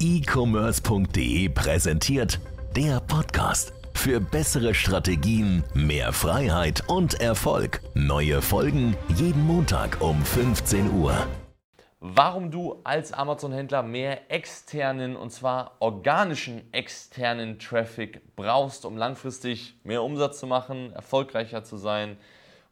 e-commerce.de 0.00 1.50
präsentiert 1.50 2.40
der 2.74 3.00
Podcast. 3.00 3.74
Für 3.92 4.18
bessere 4.18 4.72
Strategien, 4.72 5.62
mehr 5.74 6.14
Freiheit 6.14 6.84
und 6.88 7.20
Erfolg. 7.20 7.82
Neue 7.92 8.40
Folgen 8.40 8.96
jeden 9.14 9.46
Montag 9.46 10.00
um 10.00 10.24
15 10.24 10.90
Uhr. 10.90 11.26
Warum 11.98 12.50
du 12.50 12.80
als 12.82 13.12
Amazon-Händler 13.12 13.82
mehr 13.82 14.30
externen 14.30 15.16
und 15.16 15.32
zwar 15.32 15.76
organischen 15.80 16.62
externen 16.72 17.58
Traffic 17.58 18.22
brauchst, 18.36 18.86
um 18.86 18.96
langfristig 18.96 19.74
mehr 19.84 20.02
Umsatz 20.02 20.40
zu 20.40 20.46
machen, 20.46 20.94
erfolgreicher 20.94 21.62
zu 21.62 21.76
sein 21.76 22.16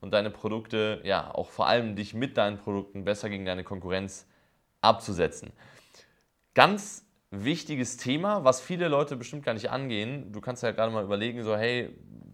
und 0.00 0.14
deine 0.14 0.30
Produkte, 0.30 1.02
ja, 1.04 1.30
auch 1.34 1.50
vor 1.50 1.66
allem 1.66 1.95
dich 1.95 2.14
mit 2.14 2.38
deinen 2.38 2.56
Produkten 2.56 3.04
besser 3.04 3.29
gegen 3.29 3.45
deine 3.45 3.64
Konkurrenz 3.64 4.26
abzusetzen. 4.80 5.52
Ganz 6.54 7.04
wichtiges 7.30 7.96
Thema, 7.96 8.45
was 8.45 8.60
viele 8.60 8.88
Leute 8.88 9.16
bestimmt 9.16 9.45
gar 9.45 9.55
nicht 9.55 9.70
angehen. 9.70 10.32
Du 10.32 10.41
kannst 10.41 10.62
ja 10.62 10.70
gerade 10.70 10.92
mal 10.92 11.05
überlegen, 11.05 11.42
so 11.42 11.56
hey, 11.56 11.91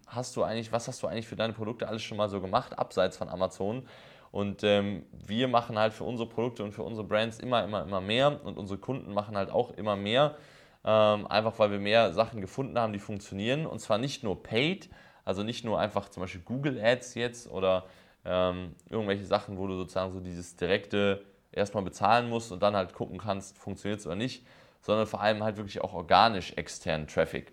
hast 0.07 0.37
du 0.37 0.43
eigentlich, 0.43 0.73
was 0.73 0.89
hast 0.89 1.03
du 1.03 1.07
eigentlich 1.07 1.27
für 1.27 1.37
deine 1.37 1.53
Produkte 1.53 1.89
alles 1.89 2.03
schon 2.03 2.17
mal 2.17 2.29
so 2.29 2.41
gemacht, 2.41 2.79
abseits 2.79 3.17
von 3.17 3.29
Amazon? 3.29 3.87
Und 4.31 4.65
ähm, 4.65 5.05
wir 5.13 5.47
machen 5.49 5.79
halt 5.79 5.93
für 5.93 6.05
unsere 6.05 6.29
Produkte 6.29 6.65
und 6.65 6.73
für 6.73 6.83
unsere 6.83 7.07
Brands 7.07 7.39
immer, 7.39 7.63
immer, 7.65 7.83
immer 7.83 8.01
mehr 8.01 8.45
und 8.45 8.59
unsere 8.59 8.79
Kunden 8.79 9.15
machen 9.15 9.37
halt 9.37 9.51
auch 9.51 9.71
immer 9.73 9.95
mehr, 9.95 10.37
ähm, 10.85 11.27
einfach 11.29 11.59
weil 11.59 11.71
wir 11.71 11.79
mehr 11.79 12.13
Sachen 12.13 12.41
gefunden 12.41 12.79
haben, 12.79 12.93
die 12.93 12.99
funktionieren. 12.99 13.65
Und 13.65 13.79
zwar 13.81 13.99
nicht 13.99 14.25
nur 14.25 14.43
paid, 14.43 14.91
also 15.25 15.43
nicht 15.43 15.65
nur 15.65 15.79
einfach 15.79 16.09
zum 16.09 16.23
Beispiel 16.23 16.43
Google 16.45 16.81
Ads 16.81 17.15
jetzt 17.15 17.49
oder 17.49 17.85
ähm, 18.25 18.75
irgendwelche 18.91 19.25
Sachen, 19.25 19.57
wo 19.57 19.67
du 19.67 19.77
sozusagen 19.77 20.13
so 20.13 20.21
dieses 20.21 20.57
direkte 20.57 21.23
erstmal 21.53 21.85
bezahlen 21.85 22.29
musst 22.29 22.51
und 22.51 22.63
dann 22.63 22.75
halt 22.75 22.93
gucken 22.93 23.19
kannst, 23.19 23.57
funktioniert 23.57 24.01
es 24.01 24.07
oder 24.07 24.17
nicht, 24.17 24.45
sondern 24.85 25.07
vor 25.07 25.23
allem 25.23 25.43
halt 25.43 25.57
wirklich 25.57 25.81
auch 25.81 25.95
organisch 25.95 26.53
externen 26.57 27.07
Traffic. 27.07 27.53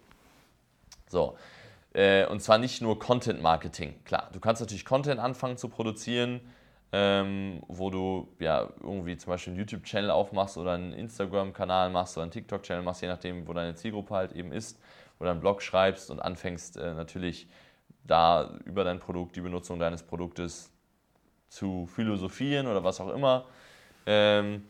So. 1.08 1.38
Äh, 1.94 2.26
und 2.26 2.42
zwar 2.42 2.58
nicht 2.58 2.82
nur 2.82 3.00
Content 3.00 3.42
Marketing. 3.42 3.96
Klar, 4.04 4.30
du 4.34 4.40
kannst 4.40 4.62
natürlich 4.62 4.84
Content 4.84 5.20
anfangen 5.20 5.58
zu 5.58 5.70
produzieren, 5.70 6.42
ähm, 6.92 7.64
wo 7.70 7.90
du 7.90 8.28
ja 8.40 8.70
irgendwie 8.82 9.16
zum 9.16 9.32
Beispiel 9.32 9.52
einen 9.52 9.60
YouTube-Channel 9.60 10.12
aufmachst 10.12 10.58
oder 10.58 10.74
einen 10.74 10.92
Instagram-Kanal 10.92 11.90
machst 11.90 12.18
oder 12.18 12.24
einen 12.24 12.32
TikTok-Channel 12.32 12.84
machst, 12.84 13.02
je 13.02 13.08
nachdem, 13.08 13.48
wo 13.48 13.54
deine 13.54 13.76
Zielgruppe 13.76 14.14
halt 14.14 14.34
eben 14.34 14.52
ist, 14.52 14.78
oder 15.20 15.32
einen 15.32 15.40
Blog 15.40 15.62
schreibst 15.62 16.12
und 16.12 16.20
anfängst 16.20 16.76
äh, 16.78 16.94
natürlich 16.94 17.48
da 18.04 18.58
über 18.66 18.84
dein 18.84 19.00
Produkt, 19.00 19.38
die 19.38 19.42
Benutzung 19.42 19.80
deines 19.80 20.04
Produktes 20.04 20.70
zu 21.48 21.86
philosophieren 21.88 22.68
oder 22.68 22.84
was 22.84 23.00
auch 23.00 23.14
immer. 23.14 23.46
Ähm, 24.06 24.66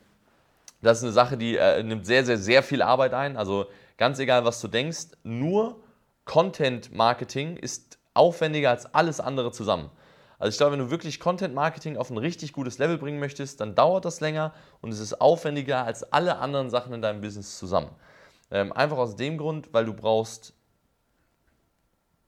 das 0.81 0.99
ist 0.99 1.03
eine 1.03 1.13
Sache, 1.13 1.37
die 1.37 1.57
äh, 1.57 1.83
nimmt 1.83 2.05
sehr, 2.05 2.25
sehr, 2.25 2.37
sehr 2.37 2.63
viel 2.63 2.81
Arbeit 2.81 3.13
ein. 3.13 3.37
Also 3.37 3.67
ganz 3.97 4.19
egal, 4.19 4.45
was 4.45 4.59
du 4.61 4.67
denkst, 4.67 5.07
nur 5.23 5.83
Content 6.25 6.93
Marketing 6.93 7.57
ist 7.57 7.99
aufwendiger 8.13 8.69
als 8.71 8.93
alles 8.93 9.19
andere 9.19 9.51
zusammen. 9.51 9.89
Also 10.39 10.49
ich 10.49 10.57
glaube, 10.57 10.73
wenn 10.73 10.79
du 10.79 10.89
wirklich 10.89 11.19
Content 11.19 11.53
Marketing 11.53 11.97
auf 11.97 12.09
ein 12.09 12.17
richtig 12.17 12.51
gutes 12.51 12.79
Level 12.79 12.97
bringen 12.97 13.19
möchtest, 13.19 13.61
dann 13.61 13.75
dauert 13.75 14.05
das 14.05 14.21
länger 14.21 14.53
und 14.81 14.91
es 14.91 14.99
ist 14.99 15.21
aufwendiger 15.21 15.85
als 15.85 16.03
alle 16.11 16.37
anderen 16.39 16.71
Sachen 16.71 16.93
in 16.93 17.01
deinem 17.01 17.21
Business 17.21 17.59
zusammen. 17.59 17.91
Ähm, 18.49 18.73
einfach 18.73 18.97
aus 18.97 19.15
dem 19.15 19.37
Grund, 19.37 19.71
weil 19.71 19.85
du 19.85 19.93
brauchst 19.93 20.53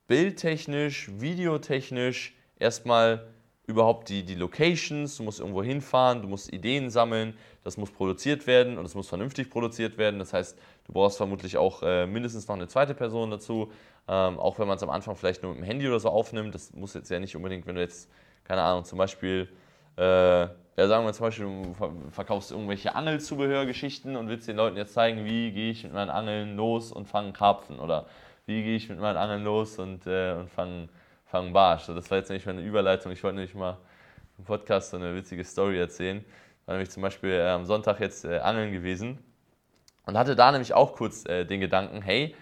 bildtechnisch, 0.06 1.10
videotechnisch 1.18 2.36
erstmal 2.58 3.33
überhaupt 3.66 4.08
die, 4.08 4.22
die 4.24 4.34
Locations, 4.34 5.16
du 5.16 5.22
musst 5.22 5.40
irgendwo 5.40 5.62
hinfahren, 5.62 6.22
du 6.22 6.28
musst 6.28 6.52
Ideen 6.52 6.90
sammeln, 6.90 7.34
das 7.62 7.76
muss 7.76 7.90
produziert 7.90 8.46
werden 8.46 8.76
und 8.76 8.84
es 8.84 8.94
muss 8.94 9.08
vernünftig 9.08 9.48
produziert 9.48 9.96
werden. 9.96 10.18
Das 10.18 10.32
heißt, 10.32 10.58
du 10.86 10.92
brauchst 10.92 11.16
vermutlich 11.16 11.56
auch 11.56 11.82
äh, 11.82 12.06
mindestens 12.06 12.46
noch 12.46 12.56
eine 12.56 12.68
zweite 12.68 12.94
Person 12.94 13.30
dazu, 13.30 13.72
ähm, 14.06 14.38
auch 14.38 14.58
wenn 14.58 14.68
man 14.68 14.76
es 14.76 14.82
am 14.82 14.90
Anfang 14.90 15.16
vielleicht 15.16 15.42
nur 15.42 15.52
mit 15.52 15.62
dem 15.62 15.64
Handy 15.64 15.88
oder 15.88 15.98
so 15.98 16.10
aufnimmt. 16.10 16.54
Das 16.54 16.74
muss 16.74 16.92
jetzt 16.92 17.10
ja 17.10 17.18
nicht 17.18 17.34
unbedingt, 17.36 17.66
wenn 17.66 17.76
du 17.76 17.80
jetzt, 17.80 18.10
keine 18.44 18.60
Ahnung, 18.62 18.84
zum 18.84 18.98
Beispiel, 18.98 19.48
äh, 19.96 20.02
ja 20.02 20.52
sagen 20.76 21.06
wir 21.06 21.12
zum 21.14 21.26
Beispiel, 21.26 21.46
du 21.46 21.74
verkaufst 22.10 22.50
irgendwelche 22.50 22.94
Angelzubehörgeschichten 22.94 24.16
und 24.16 24.28
willst 24.28 24.46
den 24.46 24.56
Leuten 24.56 24.76
jetzt 24.76 24.92
zeigen, 24.92 25.24
wie 25.24 25.52
gehe 25.52 25.70
ich 25.70 25.84
mit 25.84 25.94
meinen 25.94 26.10
Angeln 26.10 26.56
los 26.56 26.92
und 26.92 27.08
fange 27.08 27.32
Karpfen 27.32 27.78
oder 27.78 28.06
wie 28.44 28.62
gehe 28.62 28.76
ich 28.76 28.90
mit 28.90 29.00
meinen 29.00 29.16
Angeln 29.16 29.42
los 29.42 29.78
und, 29.78 30.06
äh, 30.06 30.34
und 30.34 30.50
fange 30.50 30.88
Fang 31.34 31.52
Barsch. 31.52 31.86
das 31.86 32.08
war 32.12 32.18
jetzt 32.18 32.30
nicht 32.30 32.46
mal 32.46 32.52
eine 32.52 32.62
Überleitung. 32.62 33.10
Ich 33.10 33.24
wollte 33.24 33.34
nämlich 33.34 33.56
mal 33.56 33.76
im 34.38 34.44
Podcast 34.44 34.90
so 34.90 34.98
eine 34.98 35.16
witzige 35.16 35.42
Story 35.42 35.80
erzählen. 35.80 36.24
War 36.64 36.76
nämlich 36.76 36.90
zum 36.90 37.02
Beispiel 37.02 37.30
äh, 37.32 37.48
am 37.48 37.66
Sonntag 37.66 37.98
jetzt 37.98 38.24
äh, 38.24 38.38
angeln 38.38 38.70
gewesen 38.70 39.18
und 40.06 40.16
hatte 40.16 40.36
da 40.36 40.52
nämlich 40.52 40.74
auch 40.74 40.92
kurz 40.92 41.26
äh, 41.26 41.44
den 41.44 41.58
Gedanken, 41.58 42.02
hey, 42.02 42.36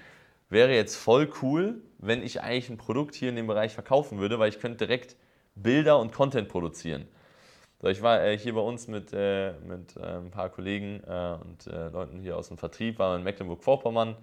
wäre 0.50 0.74
jetzt 0.74 0.96
voll 0.96 1.32
cool, 1.40 1.80
wenn 2.00 2.22
ich 2.22 2.42
eigentlich 2.42 2.68
ein 2.68 2.76
Produkt 2.76 3.14
hier 3.14 3.30
in 3.30 3.36
dem 3.36 3.46
Bereich 3.46 3.72
verkaufen 3.72 4.18
würde, 4.18 4.38
weil 4.38 4.50
ich 4.50 4.60
könnte 4.60 4.84
direkt 4.84 5.16
Bilder 5.54 5.98
und 5.98 6.12
Content 6.12 6.50
produzieren. 6.50 7.08
So, 7.80 7.88
ich 7.88 8.02
war 8.02 8.22
äh, 8.22 8.36
hier 8.36 8.52
bei 8.52 8.60
uns 8.60 8.88
mit, 8.88 9.14
äh, 9.14 9.54
mit 9.60 9.96
äh, 9.96 10.18
ein 10.18 10.30
paar 10.30 10.50
Kollegen 10.50 11.00
und 11.00 11.64
Leuten 11.64 12.20
hier 12.20 12.36
aus 12.36 12.48
dem 12.48 12.58
Vertrieb, 12.58 12.98
waren 12.98 13.20
in 13.20 13.24
Mecklenburg-Vorpommern, 13.24 14.18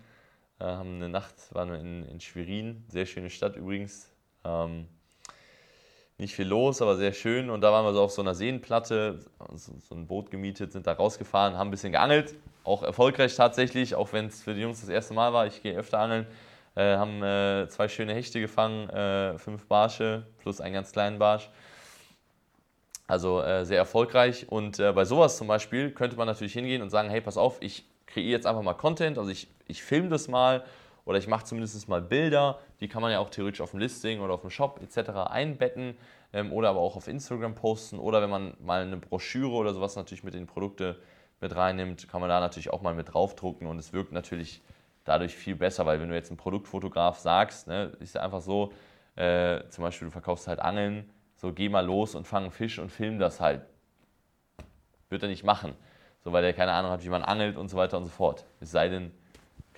haben 0.60 0.96
eine 0.98 1.10
Nacht, 1.10 1.34
waren 1.56 1.72
wir 1.72 1.80
in, 1.80 2.06
in 2.06 2.20
Schwerin, 2.20 2.84
sehr 2.88 3.08
schöne 3.08 3.32
Stadt 3.32 3.56
übrigens, 3.56 4.09
ähm, 4.44 4.88
nicht 6.18 6.36
viel 6.36 6.48
los, 6.48 6.82
aber 6.82 6.98
sehr 6.98 7.14
schön. 7.14 7.50
Und 7.50 7.62
da 7.62 7.72
waren 7.72 7.86
wir 7.86 7.94
so 7.94 8.02
auf 8.02 8.12
so 8.12 8.22
einer 8.22 8.36
Seenplatte, 8.36 9.20
so, 9.56 9.72
so 9.80 9.96
ein 9.96 10.06
Boot 10.06 10.30
gemietet, 10.32 10.74
sind 10.74 10.86
da 10.86 10.94
rausgefahren, 10.94 11.58
haben 11.58 11.70
ein 11.70 11.72
bisschen 11.72 11.94
geangelt. 11.94 12.36
Auch 12.64 12.84
erfolgreich 12.84 13.36
tatsächlich, 13.36 13.96
auch 13.96 14.12
wenn 14.12 14.28
es 14.28 14.44
für 14.44 14.54
die 14.54 14.62
Jungs 14.62 14.82
das 14.82 14.90
erste 14.90 15.14
Mal 15.14 15.32
war. 15.34 15.48
Ich 15.48 15.64
gehe 15.64 15.78
öfter 15.78 16.00
angeln. 16.00 16.28
Äh, 16.76 16.98
haben 16.98 17.24
äh, 17.24 17.68
zwei 17.70 17.88
schöne 17.88 18.14
Hechte 18.14 18.40
gefangen, 18.40 18.90
äh, 18.90 19.38
fünf 19.38 19.66
Barsche 19.68 20.26
plus 20.40 20.62
einen 20.62 20.74
ganz 20.74 20.92
kleinen 20.92 21.20
Barsch. 21.20 21.50
Also 23.08 23.42
äh, 23.42 23.66
sehr 23.66 23.78
erfolgreich. 23.78 24.48
Und 24.50 24.78
äh, 24.80 24.92
bei 24.92 25.06
sowas 25.06 25.38
zum 25.38 25.48
Beispiel 25.48 25.92
könnte 25.92 26.16
man 26.16 26.28
natürlich 26.28 26.54
hingehen 26.54 26.82
und 26.82 26.90
sagen: 26.90 27.10
Hey, 27.10 27.22
pass 27.22 27.38
auf, 27.38 27.58
ich 27.62 27.86
kreiere 28.06 28.30
jetzt 28.30 28.46
einfach 28.46 28.62
mal 28.62 28.76
Content. 28.76 29.18
Also 29.18 29.32
ich, 29.32 29.48
ich 29.68 29.82
filme 29.82 30.10
das 30.10 30.28
mal 30.28 30.64
oder 31.10 31.18
ich 31.18 31.28
mache 31.28 31.44
zumindest 31.44 31.90
mal 31.90 32.04
Bilder, 32.04 32.60
die 32.82 32.88
kann 32.88 33.02
man 33.02 33.12
ja 33.12 33.18
auch 33.18 33.32
theoretisch 33.32 33.62
auf 33.62 33.72
dem 33.72 33.80
Listing 33.80 34.20
oder 34.20 34.36
auf 34.36 34.42
dem 34.42 34.52
Shop 34.52 34.80
etc. 34.80 35.10
einbetten 35.10 35.98
ähm, 36.34 36.54
oder 36.54 36.70
aber 36.70 36.82
auch 36.82 36.96
auf 36.96 37.08
Instagram 37.08 37.56
posten 37.56 37.98
oder 37.98 38.22
wenn 38.22 38.30
man 38.30 38.54
mal 38.60 38.84
eine 38.84 38.98
Broschüre 38.98 39.54
oder 39.54 39.74
sowas 39.74 39.96
natürlich 39.96 40.24
mit 40.24 40.36
den 40.36 40.46
Produkten 40.46 40.96
mit 41.42 41.56
reinnimmt, 41.56 42.08
kann 42.10 42.22
man 42.22 42.30
da 42.30 42.40
natürlich 42.40 42.72
auch 42.72 42.84
mal 42.84 42.94
mit 42.94 43.12
draufdrucken 43.12 43.66
und 43.66 43.80
es 43.80 43.92
wirkt 43.92 44.12
natürlich 44.12 44.62
dadurch 45.04 45.36
viel 45.36 45.56
besser, 45.56 45.88
weil 45.88 46.00
wenn 46.00 46.10
du 46.10 46.16
jetzt 46.16 46.30
ein 46.30 46.38
Produktfotograf 46.38 47.18
sagst, 47.18 47.68
ne, 47.68 47.92
ist 48.00 48.14
ja 48.14 48.22
einfach 48.22 48.42
so, 48.42 48.72
äh, 49.16 49.68
zum 49.70 49.86
Beispiel 49.86 50.10
du 50.10 50.12
verkaufst 50.12 50.48
halt 50.48 50.60
Angeln, 50.60 51.10
so 51.38 51.52
geh 51.52 51.70
mal 51.70 51.88
los 51.88 52.14
und 52.14 52.28
fang 52.28 52.44
einen 52.44 52.52
Fisch 52.52 52.78
und 52.78 52.92
film 52.92 53.18
das 53.18 53.42
halt. 53.42 53.64
Wird 55.10 55.24
er 55.24 55.30
nicht 55.30 55.44
machen, 55.44 55.74
so 56.24 56.32
weil 56.34 56.44
er 56.44 56.54
keine 56.54 56.74
Ahnung 56.74 56.92
hat, 56.92 57.04
wie 57.04 57.10
man 57.10 57.24
angelt 57.24 57.58
und 57.58 57.68
so 57.68 57.78
weiter 57.78 57.98
und 57.98 58.04
so 58.04 58.12
fort. 58.12 58.46
Es 58.60 58.70
sei 58.70 58.90
denn, 58.90 59.12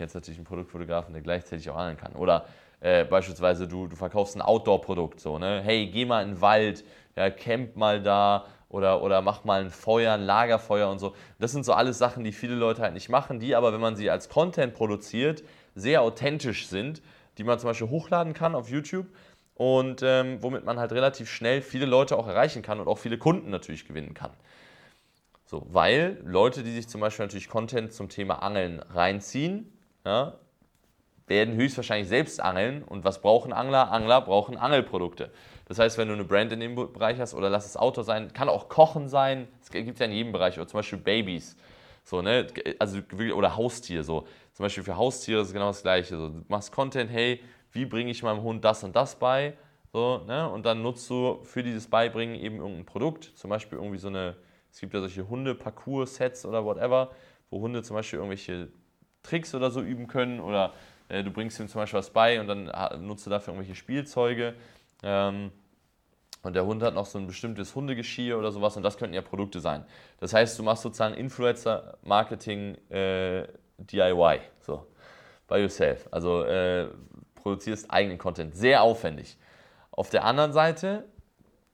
kennst 0.01 0.16
natürlich 0.16 0.39
einen 0.39 0.45
Produktfotografen, 0.45 1.13
der 1.13 1.22
gleichzeitig 1.22 1.69
auch 1.69 1.75
angeln 1.75 1.97
kann. 1.97 2.13
Oder 2.13 2.45
äh, 2.79 3.06
beispielsweise 3.06 3.67
du, 3.67 3.85
du 3.85 3.95
verkaufst 3.95 4.35
ein 4.35 4.41
Outdoor-Produkt, 4.41 5.19
so, 5.19 5.38
ne? 5.38 5.62
Hey, 5.63 5.85
geh 5.85 6.06
mal 6.06 6.23
in 6.23 6.29
den 6.29 6.41
Wald, 6.41 6.84
ja, 7.16 7.29
camp 7.29 7.75
mal 7.75 8.01
da 8.01 8.45
oder, 8.67 9.03
oder 9.03 9.22
mach 9.22 9.44
mal 9.44 9.61
ein 9.61 9.69
Feuer, 9.69 10.13
ein 10.13 10.23
Lagerfeuer 10.23 10.90
und 10.90 10.97
so. 10.97 11.13
Das 11.38 11.51
sind 11.51 11.66
so 11.66 11.73
alles 11.73 12.00
Sachen, 12.00 12.23
die 12.23 12.31
viele 12.31 12.56
Leute 12.56 12.81
halt 12.81 12.95
nicht 12.95 13.09
machen, 13.09 13.40
die 13.40 13.56
aber, 13.56 13.73
wenn 13.73 13.79
man 13.79 13.95
sie 13.95 14.09
als 14.09 14.28
Content 14.28 14.73
produziert, 14.73 15.44
sehr 15.75 16.01
authentisch 16.01 16.66
sind, 16.66 17.03
die 17.38 17.44
man 17.44 17.59
zum 17.59 17.69
Beispiel 17.69 17.90
hochladen 17.90 18.34
kann 18.34 18.56
auf 18.56 18.69
YouTube 18.69 19.06
und 19.53 20.01
ähm, 20.03 20.41
womit 20.41 20.66
man 20.66 20.79
halt 20.79 20.94
relativ 20.94 21.29
schnell 21.29 21.61
viele 21.61 21.85
Leute 21.85 22.17
auch 22.17 22.28
erreichen 22.28 22.63
kann 22.63 22.79
und 22.79 22.88
auch 22.88 22.97
viele 22.97 23.19
Kunden 23.19 23.51
natürlich 23.51 23.88
gewinnen 23.88 24.16
kann. 24.16 24.31
So, 25.45 25.67
weil 25.69 26.19
Leute, 26.23 26.63
die 26.63 26.72
sich 26.72 26.88
zum 26.88 27.01
Beispiel 27.01 27.25
natürlich 27.25 27.50
Content 27.50 27.94
zum 27.94 28.09
Thema 28.09 28.41
Angeln 28.41 28.79
reinziehen, 28.79 29.72
ja, 30.05 30.37
werden 31.27 31.55
höchstwahrscheinlich 31.55 32.07
selbst 32.07 32.41
angeln. 32.41 32.83
Und 32.83 33.03
was 33.03 33.21
brauchen 33.21 33.53
Angler? 33.53 33.91
Angler 33.91 34.21
brauchen 34.21 34.57
Angelprodukte. 34.57 35.31
Das 35.65 35.79
heißt, 35.79 35.97
wenn 35.97 36.09
du 36.09 36.13
eine 36.13 36.25
Brand 36.25 36.51
in 36.51 36.59
dem 36.59 36.75
Bereich 36.75 37.19
hast 37.19 37.33
oder 37.33 37.49
lass 37.49 37.65
es 37.65 37.77
Auto 37.77 38.01
sein, 38.01 38.33
kann 38.33 38.49
auch 38.49 38.67
Kochen 38.67 39.07
sein, 39.07 39.47
es 39.61 39.69
gibt 39.71 39.99
ja 39.99 40.05
in 40.05 40.11
jedem 40.11 40.31
Bereich, 40.33 40.57
oder 40.57 40.67
zum 40.67 40.79
Beispiel 40.79 40.99
Babys. 40.99 41.55
So, 42.03 42.21
ne? 42.21 42.47
also, 42.79 42.99
oder 43.33 43.55
Haustier. 43.55 44.03
So. 44.03 44.27
Zum 44.53 44.63
Beispiel 44.63 44.83
für 44.83 44.97
Haustiere 44.97 45.41
ist 45.41 45.47
es 45.47 45.53
genau 45.53 45.67
das 45.67 45.81
Gleiche. 45.81 46.17
So, 46.17 46.29
du 46.29 46.43
machst 46.49 46.71
Content, 46.71 47.09
hey, 47.09 47.41
wie 47.71 47.85
bringe 47.85 48.11
ich 48.11 48.21
meinem 48.21 48.41
Hund 48.41 48.65
das 48.65 48.83
und 48.83 48.95
das 48.95 49.15
bei? 49.15 49.55
So, 49.93 50.19
ne? 50.27 50.49
Und 50.49 50.65
dann 50.65 50.81
nutzt 50.81 51.09
du 51.09 51.39
für 51.43 51.63
dieses 51.63 51.87
Beibringen 51.87 52.35
eben 52.35 52.57
irgendein 52.57 52.85
Produkt, 52.85 53.31
zum 53.35 53.49
Beispiel 53.49 53.77
irgendwie 53.77 53.97
so 53.97 54.07
eine, 54.07 54.35
es 54.71 54.79
gibt 54.79 54.93
ja 54.93 54.99
solche 54.99 55.27
Hunde-Parcours-Sets 55.27 56.45
oder 56.45 56.63
whatever, 56.65 57.11
wo 57.49 57.59
Hunde 57.59 57.83
zum 57.83 57.95
Beispiel 57.95 58.19
irgendwelche 58.19 58.69
Tricks 59.23 59.53
oder 59.56 59.72
so 59.72 59.82
üben 59.82 60.08
können 60.08 60.40
oder 60.40 60.73
äh, 61.09 61.23
du 61.23 61.32
bringst 61.32 61.59
ihm 61.59 61.68
zum 61.68 61.82
Beispiel 61.82 62.00
was 62.00 62.09
bei 62.09 62.40
und 62.40 62.47
dann 62.47 62.72
nutzt 63.06 63.26
du 63.26 63.29
dafür 63.29 63.53
irgendwelche 63.53 63.76
Spielzeuge. 63.76 64.56
Ähm, 65.03 65.52
und 66.44 66.56
der 66.56 66.66
Hund 66.66 66.82
hat 66.82 66.96
noch 66.96 67.06
so 67.06 67.20
ein 67.20 67.28
bestimmtes 67.28 67.76
Hundegeschirr 67.76 68.38
oder 68.38 68.52
sowas 68.52 68.76
und 68.76 68.84
das 68.84 68.97
könnten 68.97 69.14
ja 69.14 69.22
Produkte 69.22 69.59
sein. 69.59 69.85
Das 70.20 70.34
heißt, 70.34 70.58
du 70.58 70.64
machst 70.64 70.82
sozusagen 70.82 71.14
Influencer-Marketing 71.14 72.78
äh, 72.90 73.47
DIY, 73.78 74.40
so, 74.59 74.88
by 75.47 75.58
yourself. 75.58 76.08
Also 76.12 76.44
äh, 76.44 76.88
produzierst 77.35 77.91
eigenen 77.91 78.18
Content, 78.18 78.56
sehr 78.56 78.82
aufwendig. 78.82 79.38
Auf 79.91 80.09
der 80.09 80.23
anderen 80.23 80.53
Seite 80.53 81.06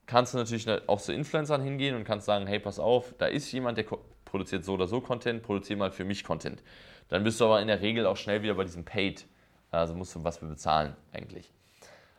kannst 0.06 0.34
du 0.34 0.38
natürlich 0.38 0.66
auch 0.86 1.00
zu 1.00 1.12
Influencern 1.12 1.62
hingehen 1.62 1.94
und 1.94 2.04
kannst 2.04 2.26
sagen, 2.26 2.46
hey, 2.46 2.58
pass 2.58 2.78
auf, 2.78 3.14
da 3.18 3.26
ist 3.26 3.50
jemand, 3.52 3.78
der 3.78 3.84
produziert 4.24 4.64
so 4.64 4.74
oder 4.74 4.86
so 4.86 5.00
Content, 5.00 5.42
produziere 5.42 5.78
mal 5.78 5.90
für 5.90 6.04
mich 6.04 6.24
Content. 6.24 6.62
Dann 7.08 7.24
bist 7.24 7.40
du 7.40 7.46
aber 7.46 7.60
in 7.60 7.68
der 7.68 7.80
Regel 7.80 8.06
auch 8.06 8.16
schnell 8.16 8.42
wieder 8.42 8.54
bei 8.54 8.64
diesem 8.64 8.84
Paid, 8.84 9.26
also 9.70 9.94
musst 9.94 10.14
du 10.14 10.24
was 10.24 10.38
für 10.38 10.46
bezahlen 10.46 10.94
eigentlich. 11.12 11.52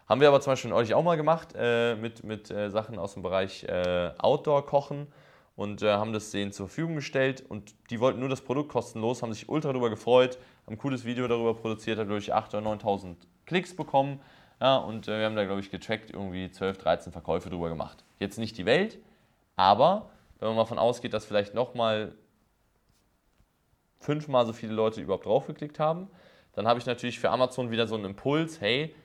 Haben 0.07 0.21
wir 0.21 0.27
aber 0.27 0.41
zum 0.41 0.53
Beispiel 0.53 0.73
euch 0.73 0.93
auch 0.93 1.03
mal 1.03 1.17
gemacht 1.17 1.49
äh, 1.55 1.95
mit, 1.95 2.23
mit 2.23 2.49
äh, 2.49 2.69
Sachen 2.71 2.97
aus 2.97 3.13
dem 3.13 3.21
Bereich 3.21 3.63
äh, 3.65 4.11
Outdoor-Kochen 4.17 5.07
und 5.55 5.83
äh, 5.83 5.91
haben 5.91 6.13
das 6.13 6.31
denen 6.31 6.51
zur 6.51 6.67
Verfügung 6.67 6.95
gestellt 6.95 7.43
und 7.47 7.75
die 7.91 7.99
wollten 7.99 8.19
nur 8.19 8.29
das 8.29 8.41
Produkt 8.41 8.69
kostenlos, 8.69 9.21
haben 9.21 9.33
sich 9.33 9.47
ultra 9.47 9.71
darüber 9.71 9.91
gefreut, 9.91 10.39
haben 10.65 10.75
ein 10.75 10.77
cooles 10.79 11.05
Video 11.05 11.27
darüber 11.27 11.53
produziert, 11.53 11.99
haben 11.99 12.09
durch 12.09 12.33
8.000 12.33 12.57
oder 12.57 12.71
9.000 12.71 13.15
Klicks 13.45 13.75
bekommen 13.75 14.19
ja, 14.61 14.77
und 14.77 15.07
äh, 15.07 15.19
wir 15.19 15.25
haben 15.25 15.35
da, 15.35 15.45
glaube 15.45 15.61
ich, 15.61 15.71
getrackt 15.71 16.11
irgendwie 16.11 16.51
12, 16.51 16.79
13 16.79 17.13
Verkäufe 17.13 17.49
drüber 17.49 17.69
gemacht. 17.69 18.03
Jetzt 18.19 18.37
nicht 18.37 18.57
die 18.57 18.65
Welt, 18.65 18.97
aber 19.55 20.09
wenn 20.39 20.49
man 20.49 20.57
mal 20.57 20.63
davon 20.63 20.79
ausgeht, 20.79 21.13
dass 21.13 21.25
vielleicht 21.25 21.53
nochmal 21.53 22.13
fünfmal 23.99 24.45
so 24.45 24.53
viele 24.53 24.73
Leute 24.73 25.01
überhaupt 25.01 25.25
draufgeklickt 25.25 25.79
haben, 25.79 26.09
dann 26.53 26.67
habe 26.67 26.79
ich 26.79 26.85
natürlich 26.85 27.19
für 27.19 27.29
Amazon 27.29 27.71
wieder 27.71 27.87
so 27.87 27.95
einen 27.95 28.05
Impuls, 28.05 28.59
hey, 28.61 28.95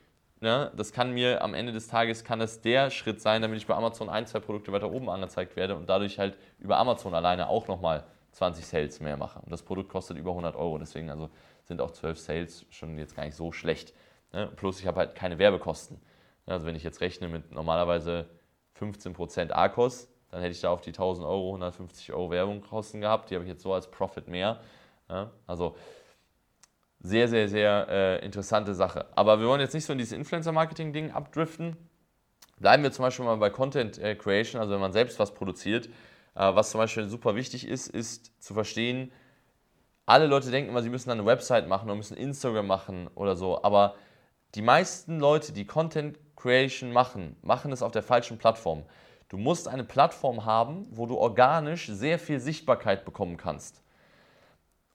ne, 0.40 0.72
das 0.76 0.92
kann 0.92 1.12
mir 1.12 1.42
am 1.42 1.54
Ende 1.54 1.72
des 1.72 1.88
Tages, 1.88 2.24
kann 2.24 2.38
das 2.38 2.60
der 2.60 2.90
Schritt 2.90 3.20
sein, 3.20 3.42
damit 3.42 3.58
ich 3.58 3.66
bei 3.66 3.74
Amazon 3.74 4.08
ein, 4.08 4.26
zwei 4.26 4.40
Produkte 4.40 4.72
weiter 4.72 4.90
oben 4.90 5.08
angezeigt 5.08 5.56
werde 5.56 5.76
und 5.76 5.88
dadurch 5.88 6.18
halt 6.18 6.38
über 6.58 6.78
Amazon 6.78 7.14
alleine 7.14 7.48
auch 7.48 7.68
nochmal 7.68 8.04
20 8.32 8.66
Sales 8.66 9.00
mehr 9.00 9.16
mache. 9.16 9.40
Und 9.40 9.52
das 9.52 9.62
Produkt 9.62 9.88
kostet 9.88 10.16
über 10.16 10.30
100 10.30 10.56
Euro, 10.56 10.78
deswegen 10.78 11.10
also 11.10 11.30
sind 11.64 11.80
auch 11.80 11.90
12 11.90 12.18
Sales 12.18 12.66
schon 12.70 12.98
jetzt 12.98 13.16
gar 13.16 13.24
nicht 13.24 13.36
so 13.36 13.52
schlecht. 13.52 13.94
Ne? 14.32 14.50
Plus 14.56 14.80
ich 14.80 14.86
habe 14.86 15.00
halt 15.00 15.14
keine 15.14 15.38
Werbekosten. 15.38 16.00
Also 16.46 16.66
wenn 16.66 16.76
ich 16.76 16.82
jetzt 16.82 17.00
rechne 17.00 17.28
mit 17.28 17.52
normalerweise 17.52 18.26
15% 18.78 19.50
ARKOS, 19.52 20.08
dann 20.30 20.42
hätte 20.42 20.52
ich 20.52 20.60
da 20.60 20.70
auf 20.70 20.80
die 20.80 20.90
1000 20.90 21.26
Euro 21.26 21.46
150 21.50 22.12
Euro 22.12 22.30
Werbungkosten 22.30 23.00
gehabt. 23.00 23.30
Die 23.30 23.34
habe 23.34 23.44
ich 23.44 23.50
jetzt 23.50 23.62
so 23.62 23.72
als 23.72 23.90
Profit 23.90 24.28
mehr. 24.28 24.60
Ja? 25.08 25.32
Also 25.46 25.76
sehr, 27.00 27.28
sehr, 27.28 27.48
sehr 27.48 27.86
äh, 27.88 28.24
interessante 28.24 28.74
Sache. 28.74 29.06
Aber 29.14 29.38
wir 29.38 29.46
wollen 29.46 29.60
jetzt 29.60 29.74
nicht 29.74 29.84
so 29.84 29.92
in 29.92 29.98
dieses 29.98 30.12
Influencer-Marketing-Ding 30.12 31.10
abdriften. 31.12 31.76
Bleiben 32.58 32.82
wir 32.82 32.92
zum 32.92 33.04
Beispiel 33.04 33.26
mal 33.26 33.36
bei 33.36 33.50
Content 33.50 33.98
äh, 33.98 34.14
Creation, 34.14 34.60
also 34.60 34.72
wenn 34.72 34.80
man 34.80 34.92
selbst 34.92 35.18
was 35.18 35.34
produziert. 35.34 35.86
Äh, 36.34 36.54
was 36.54 36.70
zum 36.70 36.78
Beispiel 36.78 37.08
super 37.08 37.34
wichtig 37.34 37.66
ist, 37.68 37.88
ist 37.88 38.32
zu 38.42 38.54
verstehen, 38.54 39.12
alle 40.06 40.26
Leute 40.26 40.50
denken 40.50 40.70
immer, 40.70 40.82
sie 40.82 40.90
müssen 40.90 41.10
eine 41.10 41.24
Website 41.24 41.68
machen 41.68 41.86
oder 41.86 41.96
müssen 41.96 42.16
Instagram 42.16 42.66
machen 42.66 43.08
oder 43.14 43.36
so. 43.36 43.62
Aber 43.62 43.94
die 44.54 44.62
meisten 44.62 45.18
Leute, 45.18 45.52
die 45.52 45.66
Content 45.66 46.18
Creation 46.36 46.92
machen, 46.92 47.36
machen 47.42 47.72
es 47.72 47.82
auf 47.82 47.92
der 47.92 48.02
falschen 48.02 48.38
Plattform. 48.38 48.84
Du 49.28 49.38
musst 49.38 49.66
eine 49.66 49.84
Plattform 49.84 50.44
haben, 50.44 50.86
wo 50.90 51.06
du 51.06 51.16
organisch 51.16 51.86
sehr 51.86 52.18
viel 52.18 52.38
Sichtbarkeit 52.38 53.04
bekommen 53.04 53.36
kannst. 53.36 53.83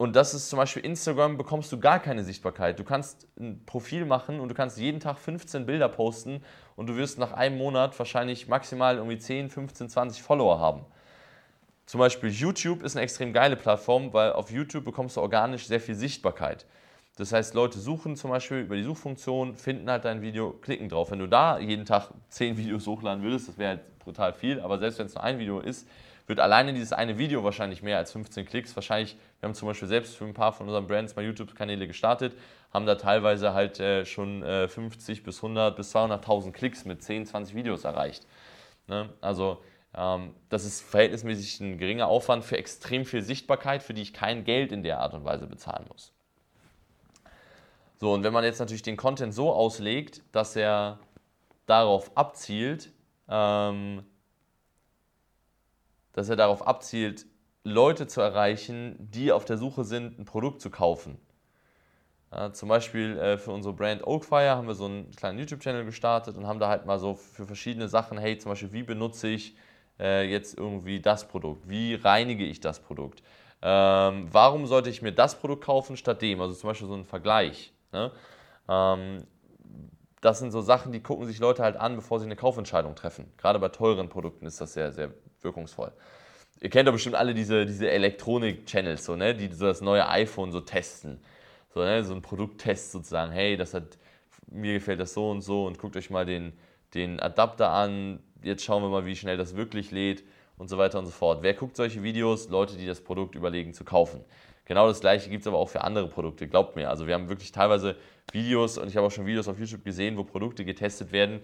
Und 0.02 0.16
das 0.16 0.34
ist 0.34 0.50
zum 0.50 0.56
Beispiel 0.56 0.86
Instagram, 0.86 1.36
bekommst 1.36 1.74
du 1.74 1.78
gar 1.78 2.00
keine 2.00 2.24
Sichtbarkeit. 2.24 2.80
Du 2.80 2.86
kannst 2.86 3.28
ein 3.38 3.66
Profil 3.66 4.06
machen 4.06 4.40
und 4.40 4.48
du 4.48 4.56
kannst 4.56 4.78
jeden 4.78 5.02
Tag 5.02 5.20
15 5.20 5.66
Bilder 5.66 5.90
posten 5.90 6.42
und 6.78 6.88
du 6.88 6.96
wirst 6.96 7.20
nach 7.20 7.34
einem 7.34 7.58
Monat 7.58 8.00
wahrscheinlich 8.00 8.48
maximal 8.48 8.96
irgendwie 8.96 9.18
10, 9.18 9.50
15, 9.50 9.90
20 9.90 10.24
Follower 10.24 10.58
haben. 10.58 10.86
Zum 11.86 12.00
Beispiel 12.00 12.30
YouTube 12.30 12.82
ist 12.82 12.96
eine 12.96 13.04
extrem 13.04 13.34
geile 13.34 13.58
Plattform, 13.58 14.14
weil 14.14 14.32
auf 14.32 14.52
YouTube 14.52 14.86
bekommst 14.86 15.18
du 15.18 15.22
organisch 15.22 15.68
sehr 15.68 15.82
viel 15.82 15.96
Sichtbarkeit. 15.96 16.66
Das 17.18 17.34
heißt, 17.34 17.54
Leute 17.54 17.78
suchen 17.78 18.16
zum 18.16 18.30
Beispiel 18.30 18.60
über 18.60 18.78
die 18.78 18.84
Suchfunktion, 18.84 19.54
finden 19.54 19.92
halt 19.92 20.06
dein 20.06 20.22
Video, 20.22 20.54
klicken 20.54 20.88
drauf. 20.88 21.12
Wenn 21.12 21.20
du 21.20 21.28
da 21.28 21.60
jeden 21.60 21.84
Tag 21.84 22.12
10 22.30 22.56
Videos 22.56 22.88
hochladen 22.88 23.22
würdest, 23.22 23.50
das 23.50 23.58
wäre 23.58 23.70
halt 23.72 24.00
brutal 24.00 24.32
viel, 24.32 24.62
aber 24.62 24.80
selbst 24.80 24.98
wenn 24.98 25.08
es 25.08 25.16
nur 25.16 25.26
ein 25.26 25.40
Video 25.40 25.60
ist, 25.60 25.86
wird 26.30 26.40
alleine 26.40 26.74
dieses 26.74 26.94
eine 26.94 27.18
Video 27.18 27.44
wahrscheinlich 27.44 27.82
mehr 27.82 27.98
als 27.98 28.12
15 28.12 28.46
Klicks. 28.46 28.76
Wahrscheinlich, 28.76 29.18
wir 29.40 29.48
haben 29.48 29.56
zum 29.56 29.68
Beispiel 29.68 29.88
selbst 29.88 30.16
für 30.16 30.26
ein 30.26 30.36
paar 30.36 30.54
von 30.54 30.68
unseren 30.68 30.86
Brands 30.86 31.16
mal 31.16 31.26
YouTube-Kanäle 31.26 31.88
gestartet, 31.88 32.38
haben 32.72 32.86
da 32.86 32.96
teilweise 32.96 33.54
halt 33.54 33.80
äh, 33.80 34.06
schon 34.06 34.44
äh, 34.44 34.68
50 34.68 35.24
bis 35.24 35.38
100 35.38 35.76
bis 35.76 35.94
200.000 35.96 36.52
Klicks 36.52 36.86
mit 36.86 37.02
10, 37.02 37.26
20 37.26 37.56
Videos 37.56 37.84
erreicht. 37.84 38.28
Ne? 38.86 39.10
Also 39.22 39.64
ähm, 39.96 40.36
das 40.50 40.66
ist 40.66 40.82
verhältnismäßig 40.82 41.62
ein 41.62 41.80
geringer 41.80 42.08
Aufwand 42.08 42.46
für 42.46 42.58
extrem 42.60 43.06
viel 43.06 43.24
Sichtbarkeit, 43.24 43.82
für 43.82 43.96
die 43.96 44.04
ich 44.04 44.14
kein 44.14 44.44
Geld 44.44 44.72
in 44.72 44.84
der 44.84 45.00
Art 45.00 45.16
und 45.16 45.26
Weise 45.26 45.48
bezahlen 45.48 45.86
muss. 45.90 46.14
So, 47.98 48.14
und 48.14 48.24
wenn 48.24 48.34
man 48.34 48.44
jetzt 48.44 48.60
natürlich 48.60 48.84
den 48.84 48.98
Content 48.98 49.34
so 49.34 49.52
auslegt, 49.52 50.22
dass 50.32 50.56
er 50.56 51.00
darauf 51.66 52.16
abzielt, 52.16 52.92
ähm, 53.28 54.04
dass 56.14 56.30
er 56.30 56.36
darauf 56.36 56.66
abzielt, 56.66 57.26
Leute 57.64 58.08
zu 58.08 58.22
erreichen, 58.22 58.96
die 59.00 59.32
auf 59.32 59.46
der 59.46 59.58
Suche 59.58 59.84
sind, 59.84 60.18
ein 60.20 60.26
Produkt 60.26 60.62
zu 60.62 60.70
kaufen. 60.70 61.20
Ja, 62.32 62.54
zum 62.54 62.70
Beispiel 62.70 63.18
äh, 63.18 63.38
für 63.38 63.52
unsere 63.52 63.74
Brand 63.74 64.06
Oakfire 64.06 64.52
haben 64.52 64.68
wir 64.68 64.76
so 64.76 64.86
einen 64.86 65.10
kleinen 65.12 65.40
YouTube-Channel 65.40 65.84
gestartet 65.84 66.38
und 66.38 66.46
haben 66.46 66.60
da 66.60 66.70
halt 66.70 66.86
mal 66.86 67.00
so 67.00 67.16
für 67.16 67.46
verschiedene 67.46 67.88
Sachen, 67.88 68.18
hey, 68.18 68.38
zum 68.38 68.52
Beispiel, 68.52 68.72
wie 68.72 68.84
benutze 68.84 69.28
ich 69.28 69.56
äh, 70.00 70.30
jetzt 70.30 70.58
irgendwie 70.58 71.02
das 71.02 71.28
Produkt? 71.28 71.68
Wie 71.68 71.96
reinige 71.96 72.46
ich 72.46 72.60
das 72.60 72.80
Produkt? 72.80 73.24
Ähm, 73.62 74.28
warum 74.32 74.68
sollte 74.68 74.90
ich 74.90 75.02
mir 75.02 75.12
das 75.12 75.40
Produkt 75.40 75.64
kaufen 75.64 75.98
statt 75.98 76.22
dem? 76.22 76.40
Also 76.40 76.54
zum 76.54 76.70
Beispiel 76.70 76.88
so 76.88 76.94
ein 76.94 77.04
Vergleich. 77.04 77.74
Ne? 77.92 78.12
Ähm, 78.70 79.24
das 80.22 80.40
sind 80.40 80.52
so 80.52 80.62
Sachen, 80.62 80.92
die 80.92 81.02
gucken 81.02 81.26
sich 81.26 81.40
Leute 81.40 81.64
halt 81.64 81.78
an, 81.78 81.96
bevor 81.96 82.20
sie 82.20 82.26
eine 82.26 82.36
Kaufentscheidung 82.36 82.96
treffen. 82.96 83.32
Gerade 83.38 83.58
bei 83.58 83.70
teuren 83.70 84.10
Produkten 84.10 84.46
ist 84.46 84.62
das 84.62 84.74
sehr, 84.74 84.92
sehr 84.92 85.12
wirkungsvoll. 85.44 85.92
Ihr 86.62 86.70
kennt 86.70 86.88
doch 86.88 86.94
bestimmt 86.94 87.16
alle 87.16 87.34
diese, 87.34 87.66
diese 87.66 87.90
Elektronik-Channels, 87.90 89.06
so, 89.06 89.16
ne? 89.16 89.34
die 89.34 89.48
so 89.54 89.66
das 89.66 89.82
neue 89.82 90.08
iPhone 90.08 90.52
so 90.52 90.60
testen. 90.60 91.20
So, 91.74 91.82
ne? 91.82 92.04
so 92.04 92.14
ein 92.14 92.22
Produkttest 92.22 92.92
sozusagen. 92.92 93.32
Hey, 93.32 93.56
das 93.56 93.74
hat, 93.74 93.98
mir 94.52 94.74
gefällt 94.74 95.00
das 95.00 95.14
so 95.14 95.30
und 95.30 95.42
so 95.42 95.66
und 95.66 95.78
guckt 95.78 95.96
euch 95.96 96.10
mal 96.10 96.26
den, 96.26 96.54
den 96.94 97.20
Adapter 97.20 97.70
an. 97.70 98.20
Jetzt 98.44 98.64
schauen 98.64 98.84
wir 98.84 98.90
mal, 98.90 99.06
wie 99.06 99.16
schnell 99.16 99.38
das 99.38 99.56
wirklich 99.56 99.92
lädt 99.92 100.24
und 100.58 100.68
so 100.68 100.78
weiter 100.78 101.00
und 101.00 101.06
so 101.06 101.12
fort. 101.12 101.42
Wer 101.42 101.54
guckt 101.54 101.78
solche 101.78 102.04
Videos? 102.04 102.50
Leute, 102.50 102.76
die 102.76 102.86
das 102.86 103.02
Produkt 103.02 103.36
überlegen 103.36 103.74
zu 103.74 103.86
kaufen. 103.86 104.24
Genau 104.66 104.88
das 104.88 105.00
gleiche 105.00 105.30
gibt 105.30 105.42
es 105.42 105.48
aber 105.48 105.58
auch 105.58 105.70
für 105.70 105.82
andere 105.82 106.08
Produkte, 106.08 106.48
glaubt 106.48 106.76
mir. 106.76 106.90
Also 106.90 107.08
wir 107.08 107.16
haben 107.16 107.28
wirklich 107.28 107.52
teilweise 107.52 107.96
Videos 108.32 108.78
und 108.78 108.88
ich 108.88 108.96
habe 108.96 109.08
auch 109.08 109.12
schon 109.12 109.26
Videos 109.26 109.48
auf 109.48 109.58
YouTube 109.58 109.84
gesehen, 109.84 110.16
wo 110.16 110.24
Produkte 110.24 110.64
getestet 110.64 111.12
werden, 111.12 111.40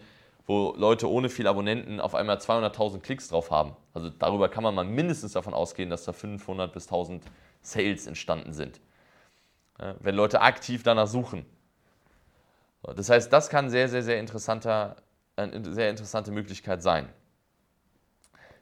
wo 0.48 0.74
Leute 0.78 1.10
ohne 1.10 1.30
viel 1.30 1.48
Abonnenten 1.48 2.00
auf 2.00 2.14
einmal 2.16 2.38
200.000 2.38 3.00
Klicks 3.00 3.30
drauf 3.30 3.52
haben. 3.52 3.76
Also 3.94 4.10
darüber 4.10 4.50
kann 4.50 4.64
man 4.64 4.76
mal 4.76 4.86
mindestens 4.86 5.34
davon 5.34 5.54
ausgehen, 5.54 5.90
dass 5.90 6.06
da 6.06 6.14
500 6.14 6.72
bis 6.72 6.86
1000 6.86 7.24
Sales 7.62 8.06
entstanden 8.06 8.54
sind. 8.54 8.80
Wenn 10.00 10.16
Leute 10.16 10.42
aktiv 10.42 10.84
danach 10.84 11.08
suchen. 11.08 11.46
Das 12.84 13.10
heißt, 13.10 13.34
das 13.34 13.50
kann 13.50 13.70
sehr, 13.70 13.90
sehr, 13.90 14.04
sehr 14.04 14.20
interessanter, 14.20 14.98
eine 15.36 15.74
sehr 15.74 15.90
interessante 15.90 16.32
Möglichkeit 16.32 16.84
sein. 16.84 17.10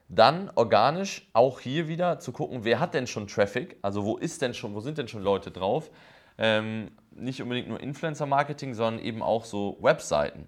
Dann 0.07 0.51
organisch 0.55 1.27
auch 1.33 1.59
hier 1.59 1.87
wieder 1.87 2.19
zu 2.19 2.31
gucken, 2.31 2.63
wer 2.63 2.79
hat 2.79 2.93
denn 2.93 3.07
schon 3.07 3.27
Traffic, 3.27 3.77
also 3.81 4.05
wo 4.05 4.17
ist 4.17 4.41
denn 4.41 4.53
schon, 4.53 4.73
wo 4.75 4.79
sind 4.79 4.97
denn 4.97 5.07
schon 5.07 5.23
Leute 5.23 5.51
drauf. 5.51 5.89
Ähm, 6.37 6.91
nicht 7.11 7.41
unbedingt 7.41 7.67
nur 7.67 7.79
Influencer-Marketing, 7.79 8.73
sondern 8.73 9.03
eben 9.03 9.21
auch 9.21 9.45
so 9.45 9.77
Webseiten. 9.81 10.47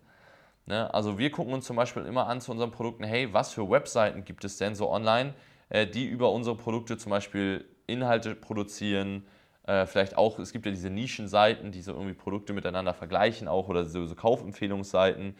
Ne? 0.65 0.93
Also 0.93 1.17
wir 1.17 1.31
gucken 1.31 1.53
uns 1.53 1.65
zum 1.65 1.75
Beispiel 1.75 2.05
immer 2.05 2.27
an 2.27 2.41
zu 2.41 2.51
unseren 2.51 2.71
Produkten, 2.71 3.03
hey, 3.03 3.33
was 3.33 3.53
für 3.53 3.69
Webseiten 3.69 4.25
gibt 4.25 4.43
es 4.43 4.57
denn 4.57 4.75
so 4.75 4.89
online, 4.89 5.33
äh, 5.69 5.87
die 5.87 6.05
über 6.05 6.31
unsere 6.31 6.55
Produkte 6.55 6.97
zum 6.97 7.11
Beispiel 7.11 7.65
Inhalte 7.87 8.35
produzieren, 8.35 9.25
äh, 9.67 9.85
vielleicht 9.85 10.17
auch, 10.17 10.39
es 10.39 10.51
gibt 10.51 10.65
ja 10.65 10.71
diese 10.71 10.89
Nischenseiten, 10.89 11.71
die 11.71 11.81
so 11.81 11.93
irgendwie 11.93 12.13
Produkte 12.13 12.53
miteinander 12.53 12.93
vergleichen 12.93 13.47
auch 13.47 13.67
oder 13.67 13.85
so, 13.85 14.05
so 14.05 14.15
Kaufempfehlungsseiten 14.15 15.35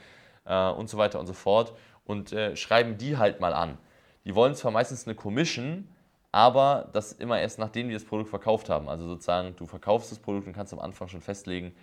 äh, 0.46 0.70
und 0.70 0.90
so 0.90 0.98
weiter 0.98 1.20
und 1.20 1.28
so 1.28 1.34
fort 1.34 1.74
und 2.06 2.32
äh, 2.34 2.56
schreiben 2.56 2.98
die 2.98 3.18
halt 3.18 3.40
mal 3.40 3.54
an. 3.54 3.78
Die 4.26 4.36
wollen 4.36 4.56
zwar 4.56 4.72
meistens 4.72 5.06
eine 5.06 5.16
Commission, 5.16 5.88
aber 6.32 6.90
das 6.94 7.14
immer 7.14 7.40
erst 7.40 7.60
nachdem 7.60 7.88
die 7.88 7.94
das 7.94 8.06
Produkt 8.06 8.30
verkauft 8.30 8.70
haben. 8.70 8.90
Also 8.90 9.08
sozusagen, 9.08 9.56
du 9.56 9.66
verkaufst 9.66 10.12
das 10.12 10.20
Produkt 10.20 10.48
und 10.48 10.54
kannst 10.54 10.74
am 10.74 10.80
Anfang 10.80 11.08
schon 11.08 11.22
festlegen, 11.22 11.74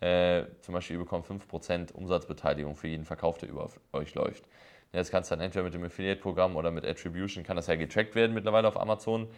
äh, 0.00 0.44
zum 0.60 0.74
Beispiel, 0.74 0.96
ihr 0.96 1.02
bekommt 1.02 1.26
5% 1.26 1.92
Umsatzbeteiligung 1.92 2.76
für 2.76 2.88
jeden 2.88 3.04
Verkauf, 3.04 3.38
der 3.38 3.48
über 3.48 3.68
euch 3.92 4.14
läuft. 4.14 4.44
Das 4.92 5.10
kannst 5.10 5.30
du 5.30 5.36
dann 5.36 5.44
entweder 5.44 5.64
mit 5.64 5.74
dem 5.74 5.84
Affiliate-Programm 5.84 6.56
oder 6.56 6.70
mit 6.70 6.84
Attribution, 6.84 7.44
kann 7.44 7.56
das 7.56 7.66
ja 7.66 7.76
getrackt 7.76 8.14
werden 8.14 8.32
mittlerweile 8.32 8.68
auf 8.68 8.80
Amazon. 8.80 9.28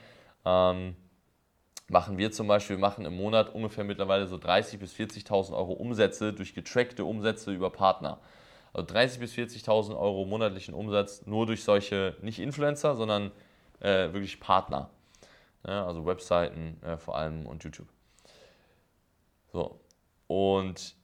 Ähm, 0.45 0.95
machen 1.89 2.19
wir 2.19 2.31
zum 2.31 2.47
Beispiel, 2.47 2.77
wir 2.77 2.81
machen 2.81 3.05
im 3.05 3.17
Monat 3.17 3.53
ungefähr 3.53 3.85
mittlerweile 3.85 4.27
so 4.27 4.37
30.000 4.37 4.79
bis 4.79 4.95
40.000 4.95 5.57
Euro 5.57 5.73
Umsätze 5.73 6.33
durch 6.33 6.55
getrackte 6.55 7.05
Umsätze 7.05 7.53
über 7.53 7.71
Partner. 7.71 8.21
Also 8.73 8.95
30.000 8.95 9.19
bis 9.19 9.33
40.000 9.35 9.99
Euro 9.99 10.25
monatlichen 10.25 10.75
Umsatz 10.75 11.27
nur 11.27 11.47
durch 11.47 11.65
solche, 11.65 12.17
nicht 12.23 12.39
Influencer, 12.39 12.95
sondern 12.95 13.33
äh, 13.81 14.13
wirklich 14.13 14.39
Partner. 14.39 14.91
Ja, 15.67 15.87
also 15.87 16.07
Webseiten 16.07 16.81
äh, 16.83 16.97
vor 16.97 17.17
allem 17.17 17.47
und 17.47 17.65
YouTube. 17.65 17.89
So. 19.53 19.81
Und 20.31 20.95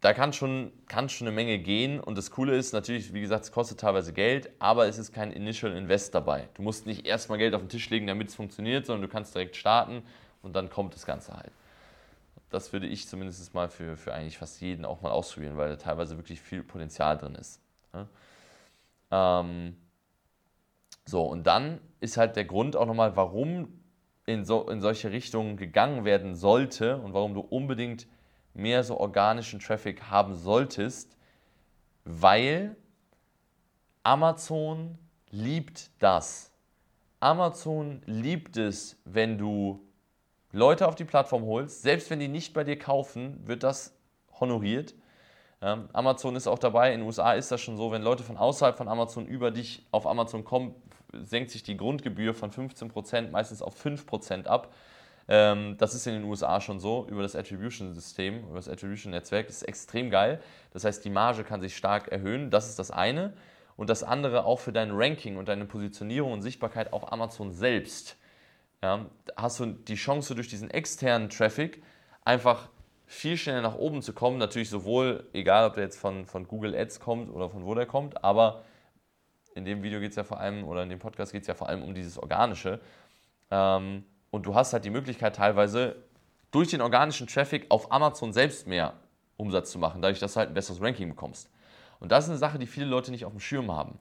da 0.00 0.12
kann 0.12 0.32
schon, 0.32 0.70
kann 0.86 1.08
schon 1.08 1.26
eine 1.26 1.34
Menge 1.34 1.58
gehen. 1.58 1.98
Und 1.98 2.16
das 2.16 2.30
Coole 2.30 2.56
ist 2.56 2.72
natürlich, 2.72 3.12
wie 3.12 3.20
gesagt, 3.20 3.42
es 3.42 3.50
kostet 3.50 3.80
teilweise 3.80 4.12
Geld, 4.12 4.48
aber 4.60 4.86
es 4.86 4.96
ist 4.96 5.12
kein 5.12 5.32
Initial 5.32 5.72
Invest 5.72 6.14
dabei. 6.14 6.48
Du 6.54 6.62
musst 6.62 6.86
nicht 6.86 7.04
erstmal 7.04 7.36
Geld 7.38 7.56
auf 7.56 7.62
den 7.62 7.68
Tisch 7.68 7.90
legen, 7.90 8.06
damit 8.06 8.28
es 8.28 8.36
funktioniert, 8.36 8.86
sondern 8.86 9.02
du 9.02 9.08
kannst 9.08 9.34
direkt 9.34 9.56
starten 9.56 10.04
und 10.40 10.54
dann 10.54 10.70
kommt 10.70 10.94
das 10.94 11.04
Ganze 11.04 11.36
halt. 11.36 11.50
Das 12.48 12.72
würde 12.72 12.86
ich 12.86 13.08
zumindest 13.08 13.52
mal 13.54 13.68
für, 13.68 13.96
für 13.96 14.14
eigentlich 14.14 14.38
fast 14.38 14.60
jeden 14.60 14.84
auch 14.84 15.02
mal 15.02 15.10
ausprobieren, 15.10 15.56
weil 15.56 15.70
da 15.70 15.74
teilweise 15.74 16.16
wirklich 16.16 16.40
viel 16.40 16.62
Potenzial 16.62 17.18
drin 17.18 17.34
ist. 17.34 17.60
Ja? 17.92 19.40
Ähm, 19.40 19.76
so, 21.04 21.24
und 21.24 21.44
dann 21.44 21.80
ist 21.98 22.18
halt 22.18 22.36
der 22.36 22.44
Grund 22.44 22.76
auch 22.76 22.86
nochmal, 22.86 23.16
warum 23.16 23.80
in, 24.26 24.44
so, 24.44 24.70
in 24.70 24.80
solche 24.80 25.10
Richtungen 25.10 25.56
gegangen 25.56 26.04
werden 26.04 26.36
sollte 26.36 26.98
und 26.98 27.14
warum 27.14 27.34
du 27.34 27.40
unbedingt 27.40 28.06
mehr 28.56 28.82
so 28.84 28.98
organischen 28.98 29.60
Traffic 29.60 30.04
haben 30.10 30.34
solltest, 30.34 31.16
weil 32.04 32.76
Amazon 34.02 34.98
liebt 35.30 35.90
das. 35.98 36.52
Amazon 37.20 38.02
liebt 38.06 38.56
es, 38.56 38.96
wenn 39.04 39.38
du 39.38 39.80
Leute 40.52 40.86
auf 40.86 40.94
die 40.94 41.04
Plattform 41.04 41.44
holst, 41.44 41.82
selbst 41.82 42.08
wenn 42.10 42.20
die 42.20 42.28
nicht 42.28 42.54
bei 42.54 42.64
dir 42.64 42.78
kaufen, 42.78 43.46
wird 43.46 43.62
das 43.62 43.94
honoriert. 44.40 44.94
Ähm, 45.60 45.88
Amazon 45.92 46.36
ist 46.36 46.46
auch 46.46 46.58
dabei, 46.58 46.92
in 46.92 47.00
den 47.00 47.06
USA 47.06 47.32
ist 47.32 47.50
das 47.50 47.60
schon 47.60 47.76
so, 47.76 47.90
wenn 47.90 48.02
Leute 48.02 48.22
von 48.22 48.36
außerhalb 48.36 48.76
von 48.76 48.88
Amazon 48.88 49.26
über 49.26 49.50
dich 49.50 49.86
auf 49.90 50.06
Amazon 50.06 50.44
kommen, 50.44 50.74
senkt 51.12 51.50
sich 51.50 51.62
die 51.62 51.76
Grundgebühr 51.76 52.34
von 52.34 52.50
15% 52.50 53.30
meistens 53.30 53.62
auf 53.62 53.74
5% 53.84 54.46
ab. 54.46 54.72
Ähm, 55.28 55.76
das 55.78 55.94
ist 55.94 56.06
in 56.06 56.14
den 56.14 56.24
USA 56.24 56.60
schon 56.60 56.78
so 56.78 57.06
über 57.08 57.22
das 57.22 57.34
Attribution-System, 57.34 58.44
über 58.44 58.56
das 58.56 58.68
Attribution-Netzwerk. 58.68 59.46
Das 59.46 59.56
ist 59.56 59.62
extrem 59.62 60.10
geil. 60.10 60.40
Das 60.72 60.84
heißt, 60.84 61.04
die 61.04 61.10
Marge 61.10 61.44
kann 61.44 61.60
sich 61.60 61.76
stark 61.76 62.08
erhöhen. 62.08 62.50
Das 62.50 62.68
ist 62.68 62.78
das 62.78 62.90
eine. 62.90 63.32
Und 63.76 63.90
das 63.90 64.02
andere 64.02 64.44
auch 64.44 64.60
für 64.60 64.72
dein 64.72 64.90
Ranking 64.92 65.36
und 65.36 65.48
deine 65.48 65.66
Positionierung 65.66 66.32
und 66.32 66.42
Sichtbarkeit 66.42 66.92
auf 66.92 67.12
Amazon 67.12 67.52
selbst. 67.52 68.16
Ja, 68.82 69.06
hast 69.36 69.60
du 69.60 69.66
die 69.66 69.94
Chance 69.94 70.34
durch 70.34 70.48
diesen 70.48 70.70
externen 70.70 71.28
Traffic 71.28 71.82
einfach 72.24 72.68
viel 73.06 73.36
schneller 73.36 73.62
nach 73.62 73.76
oben 73.76 74.02
zu 74.02 74.12
kommen. 74.12 74.38
Natürlich 74.38 74.70
sowohl, 74.70 75.28
egal 75.32 75.66
ob 75.66 75.74
der 75.74 75.84
jetzt 75.84 75.98
von, 75.98 76.26
von 76.26 76.46
Google 76.46 76.74
Ads 76.74 77.00
kommt 77.00 77.30
oder 77.30 77.48
von 77.48 77.64
wo 77.64 77.74
der 77.74 77.86
kommt, 77.86 78.22
aber 78.24 78.64
in 79.54 79.64
dem 79.64 79.82
Video 79.82 80.00
geht 80.00 80.10
es 80.10 80.16
ja 80.16 80.24
vor 80.24 80.38
allem, 80.38 80.64
oder 80.64 80.82
in 80.82 80.90
dem 80.90 80.98
Podcast 80.98 81.32
geht 81.32 81.42
es 81.42 81.48
ja 81.48 81.54
vor 81.54 81.68
allem 81.68 81.82
um 81.82 81.94
dieses 81.94 82.18
Organische. 82.18 82.80
Ähm, 83.50 84.04
und 84.30 84.46
du 84.46 84.54
hast 84.54 84.72
halt 84.72 84.84
die 84.84 84.90
Möglichkeit 84.90 85.36
teilweise 85.36 85.96
durch 86.50 86.70
den 86.70 86.80
organischen 86.80 87.26
Traffic 87.26 87.66
auf 87.68 87.92
Amazon 87.92 88.32
selbst 88.32 88.66
mehr 88.66 88.94
Umsatz 89.36 89.70
zu 89.70 89.78
machen, 89.78 90.00
dadurch, 90.00 90.20
dass 90.20 90.34
du 90.34 90.38
halt 90.38 90.50
ein 90.50 90.54
besseres 90.54 90.80
Ranking 90.80 91.08
bekommst. 91.08 91.50
Und 92.00 92.12
das 92.12 92.24
ist 92.24 92.30
eine 92.30 92.38
Sache, 92.38 92.58
die 92.58 92.66
viele 92.66 92.86
Leute 92.86 93.10
nicht 93.10 93.24
auf 93.24 93.32
dem 93.32 93.40
Schirm 93.40 93.72
haben. 93.72 93.98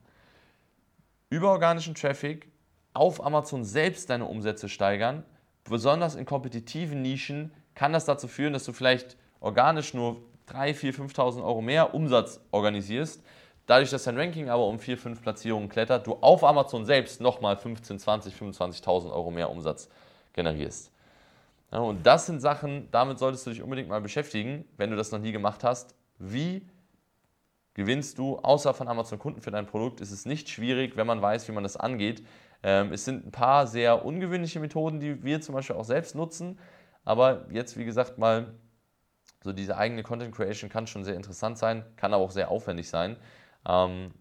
Über 1.29 1.51
organischen 1.51 1.95
Traffic 1.95 2.51
auf 2.93 3.23
Amazon 3.25 3.65
selbst 3.65 4.09
deine 4.09 4.25
Umsätze 4.25 4.69
steigern, 4.69 5.23
besonders 5.63 6.15
in 6.15 6.25
kompetitiven 6.25 7.01
Nischen, 7.01 7.51
kann 7.73 7.91
das 7.91 8.05
dazu 8.05 8.27
führen, 8.27 8.53
dass 8.53 8.63
du 8.63 8.73
vielleicht 8.73 9.17
organisch 9.41 9.93
nur 9.93 10.21
3, 10.45 10.73
4, 10.73 10.93
5.000 10.93 11.43
Euro 11.43 11.61
mehr 11.61 11.93
Umsatz 11.93 12.39
organisierst. 12.51 13.21
Dadurch, 13.65 13.89
dass 13.89 14.03
dein 14.03 14.17
Ranking 14.17 14.49
aber 14.49 14.65
um 14.67 14.79
4, 14.79 14.97
5 14.97 15.21
Platzierungen 15.21 15.69
klettert, 15.69 16.07
du 16.07 16.13
auf 16.21 16.43
Amazon 16.43 16.85
selbst 16.85 17.19
nochmal 17.19 17.57
15, 17.57 17.99
20, 17.99 18.33
25.000 18.33 19.11
Euro 19.11 19.31
mehr 19.31 19.49
Umsatz 19.49 19.89
generierst. 20.35 20.91
Ja, 21.71 21.79
und 21.79 22.05
das 22.05 22.27
sind 22.27 22.41
Sachen, 22.41 22.89
damit 22.91 23.17
solltest 23.17 23.45
du 23.45 23.49
dich 23.49 23.61
unbedingt 23.61 23.89
mal 23.89 24.01
beschäftigen, 24.01 24.65
wenn 24.77 24.91
du 24.91 24.95
das 24.95 25.11
noch 25.11 25.19
nie 25.19 25.31
gemacht 25.31 25.63
hast. 25.63 25.95
Wie 26.19 26.67
gewinnst 27.73 28.19
du 28.19 28.37
außer 28.37 28.73
von 28.73 28.87
Amazon 28.87 29.17
Kunden 29.17 29.41
für 29.41 29.51
dein 29.51 29.65
Produkt? 29.65 29.99
Ist 29.99 30.11
es 30.11 30.25
nicht 30.25 30.49
schwierig, 30.49 30.95
wenn 30.95 31.07
man 31.07 31.21
weiß, 31.21 31.47
wie 31.47 31.51
man 31.51 31.63
das 31.63 31.75
angeht. 31.75 32.23
Ähm, 32.63 32.93
es 32.93 33.05
sind 33.05 33.25
ein 33.25 33.31
paar 33.31 33.67
sehr 33.67 34.05
ungewöhnliche 34.05 34.59
Methoden, 34.59 34.99
die 34.99 35.23
wir 35.23 35.41
zum 35.41 35.55
Beispiel 35.55 35.75
auch 35.75 35.83
selbst 35.83 36.15
nutzen. 36.15 36.59
Aber 37.03 37.45
jetzt, 37.51 37.77
wie 37.77 37.85
gesagt, 37.85 38.17
mal 38.17 38.53
so 39.43 39.53
diese 39.53 39.77
eigene 39.77 40.03
Content 40.03 40.33
Creation 40.33 40.69
kann 40.69 40.87
schon 40.87 41.03
sehr 41.03 41.15
interessant 41.15 41.57
sein, 41.57 41.85
kann 41.97 42.13
aber 42.13 42.23
auch 42.23 42.31
sehr 42.31 42.49
aufwendig 42.49 42.89
sein. 42.89 43.17
Ähm, 43.67 44.11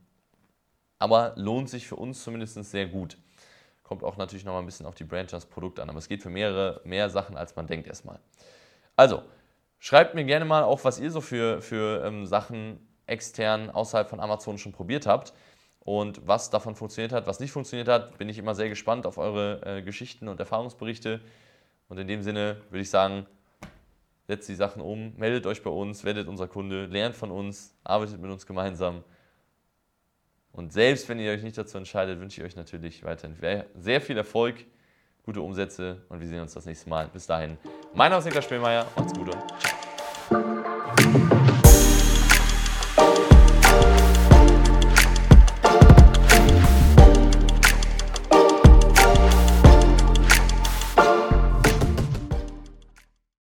aber 0.99 1.35
lohnt 1.37 1.71
sich 1.71 1.87
für 1.87 1.97
uns 1.97 2.23
zumindest 2.23 2.63
sehr 2.65 2.87
gut. 2.87 3.19
Kommt 3.85 4.03
auch 4.03 4.17
natürlich 4.17 4.45
noch 4.45 4.55
mal 4.55 4.61
ein 4.61 4.67
bisschen 4.67 4.87
auf 4.87 4.95
die 4.95 5.05
Brand 5.05 5.31
Just 5.31 5.51
Produkt 5.51 5.79
an, 5.79 5.89
aber 5.89 5.99
es 5.99 6.09
geht 6.09 6.23
für 6.23 6.31
mehrere, 6.31 6.81
mehr 6.85 7.09
Sachen, 7.11 7.37
als 7.37 7.55
man 7.55 7.67
denkt 7.67 7.87
erstmal. 7.87 8.19
Also, 8.97 9.23
schreibt 9.79 10.15
mir 10.15 10.25
gerne 10.25 10.47
mal 10.47 10.65
auch, 10.65 10.83
was 10.85 10.99
ihr 10.99 11.11
so 11.11 11.21
für, 11.21 11.61
für 11.61 12.05
ähm, 12.05 12.27
Sachen 12.27 12.81
extern 13.07 13.71
außerhalb 13.71 14.09
von 14.09 14.21
Amazon 14.21 14.59
schon 14.59 14.73
probiert 14.73 15.07
habt 15.07 15.35
und 15.81 16.27
was 16.27 16.49
davon 16.49 16.75
funktioniert 16.75 17.13
hat, 17.13 17.27
was 17.27 17.41
nicht 17.41 17.53
funktioniert 17.53 17.89
hat. 17.89 18.17
Bin 18.17 18.29
ich 18.29 18.39
immer 18.39 18.55
sehr 18.55 18.71
gespannt 18.71 19.07
auf 19.07 19.19
eure 19.19 19.61
äh, 19.65 19.83
Geschichten 19.83 20.29
und 20.29 20.41
Erfahrungsberichte. 20.41 21.21
Und 21.89 21.99
in 21.99 22.09
dem 22.09 22.23
Sinne 22.23 22.63
würde 22.71 22.81
ich 22.81 22.91
sagen, 22.91 23.27
setzt 24.27 24.49
die 24.49 24.55
Sachen 24.55 24.81
um, 24.81 25.15
meldet 25.17 25.47
euch 25.47 25.63
bei 25.63 25.71
uns, 25.71 26.05
werdet 26.05 26.29
unser 26.29 26.49
Kunde, 26.49 26.87
lernt 26.87 27.15
von 27.15 27.31
uns, 27.31 27.75
arbeitet 27.85 28.21
mit 28.21 28.31
uns 28.31 28.47
gemeinsam. 28.47 29.05
Und 30.55 30.73
selbst 30.73 31.09
wenn 31.09 31.19
ihr 31.19 31.33
euch 31.33 31.43
nicht 31.43 31.59
dazu 31.59 31.77
entscheidet, 31.79 32.21
wünsche 32.21 32.41
ich 32.41 32.47
euch 32.47 32.57
natürlich 32.57 33.05
weiterhin 33.05 33.37
sehr 33.77 34.01
viel 34.01 34.17
Erfolg, 34.17 34.65
gute 35.25 35.41
Umsätze 35.41 36.03
und 36.09 36.21
wir 36.21 36.29
sehen 36.29 36.41
uns 36.41 36.55
das 36.55 36.65
nächste 36.65 36.89
Mal. 36.89 37.09
Bis 37.13 37.27
dahin. 37.27 37.59
Mein 37.93 38.11
Name 38.11 38.21
ist 38.21 38.25
Niklas 38.25 38.45
Spielmeier. 38.45 38.87
Macht's 38.97 39.13
gut 39.15 39.35
und 39.35 39.43
ciao. 39.61 40.64